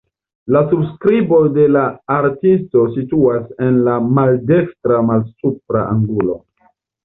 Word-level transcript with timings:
La 0.53 0.61
subskribo 0.69 1.41
de 1.57 1.65
la 1.73 1.83
artisto 2.15 2.87
situas 2.97 3.53
en 3.69 3.79
la 3.91 4.01
maldekstra 4.19 5.01
malsupra 5.15 5.89
angulo. 5.95 6.45